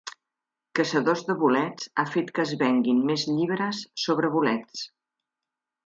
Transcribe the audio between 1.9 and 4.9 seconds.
ha fet que es venguin més llibres sobre bolets